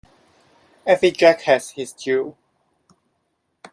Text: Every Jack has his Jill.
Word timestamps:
Every 0.83 1.11
Jack 1.11 1.41
has 1.41 1.69
his 1.69 1.93
Jill. 1.93 2.35